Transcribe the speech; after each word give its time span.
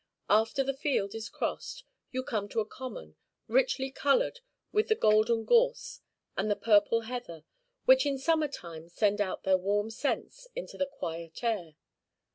After 0.31 0.63
the 0.63 0.73
field 0.73 1.13
is 1.13 1.29
crossed, 1.29 1.83
you 2.11 2.23
come 2.23 2.49
to 2.49 2.59
a 2.59 2.65
common, 2.65 3.17
richly 3.47 3.91
colored 3.91 4.39
with 4.71 4.87
the 4.87 4.95
golden 4.95 5.45
gorse 5.45 6.01
and 6.35 6.49
the 6.49 6.55
purple 6.55 7.01
heather, 7.01 7.43
which 7.85 8.07
in 8.07 8.17
summer 8.17 8.47
time 8.47 8.89
send 8.89 9.21
out 9.21 9.43
their 9.43 9.59
warm 9.59 9.91
scents 9.91 10.47
into 10.55 10.75
the 10.75 10.87
quiet 10.87 11.43
air. 11.43 11.75